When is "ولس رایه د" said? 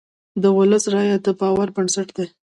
0.57-1.27